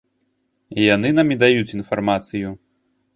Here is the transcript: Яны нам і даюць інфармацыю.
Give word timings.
Яны 0.95 1.11
нам 1.17 1.27
і 1.35 1.37
даюць 1.43 1.73
інфармацыю. 1.81 2.49